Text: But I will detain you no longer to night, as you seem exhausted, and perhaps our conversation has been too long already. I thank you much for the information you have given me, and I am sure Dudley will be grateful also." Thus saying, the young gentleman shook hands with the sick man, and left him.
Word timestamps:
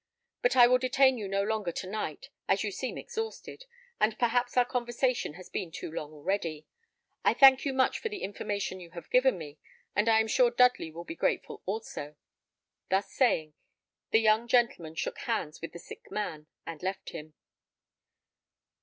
But 0.41 0.55
I 0.55 0.65
will 0.65 0.79
detain 0.79 1.19
you 1.19 1.27
no 1.27 1.43
longer 1.43 1.71
to 1.73 1.85
night, 1.85 2.29
as 2.47 2.63
you 2.63 2.71
seem 2.71 2.97
exhausted, 2.97 3.65
and 3.99 4.17
perhaps 4.17 4.57
our 4.57 4.65
conversation 4.65 5.35
has 5.35 5.47
been 5.47 5.71
too 5.71 5.91
long 5.91 6.11
already. 6.11 6.65
I 7.23 7.35
thank 7.35 7.65
you 7.65 7.71
much 7.73 7.99
for 7.99 8.09
the 8.09 8.23
information 8.23 8.79
you 8.79 8.89
have 8.97 9.11
given 9.11 9.37
me, 9.37 9.59
and 9.95 10.09
I 10.09 10.19
am 10.19 10.27
sure 10.27 10.49
Dudley 10.49 10.89
will 10.89 11.03
be 11.05 11.13
grateful 11.13 11.61
also." 11.67 12.15
Thus 12.89 13.11
saying, 13.13 13.53
the 14.09 14.19
young 14.21 14.47
gentleman 14.47 14.95
shook 14.95 15.19
hands 15.19 15.61
with 15.61 15.71
the 15.71 15.77
sick 15.77 16.09
man, 16.09 16.47
and 16.65 16.81
left 16.81 17.11
him. 17.11 17.35